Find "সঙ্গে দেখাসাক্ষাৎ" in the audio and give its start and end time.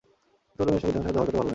0.83-1.15